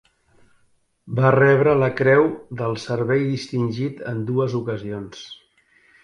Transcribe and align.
Va 1.17 1.33
rebre 1.35 1.73
la 1.81 1.89
Creu 1.99 2.23
del 2.61 2.73
Servei 2.83 3.21
Distingit 3.33 4.01
en 4.13 4.23
dues 4.31 4.55
ocasions. 4.61 5.21